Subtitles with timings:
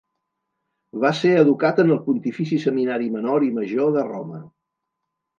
[1.01, 4.41] Va ser educat en el Pontifici Seminari Menor i Major de Roma.